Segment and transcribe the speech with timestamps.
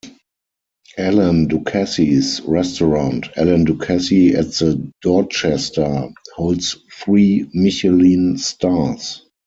[0.97, 9.21] Alain Ducasse's restaurant, "Alain Ducasse at the Dorchester", holds three Michelin stars.